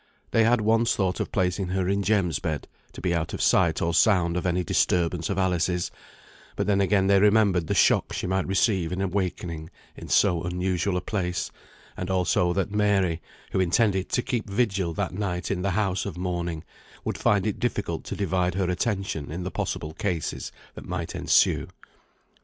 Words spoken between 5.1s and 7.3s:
of Alice's, but then again they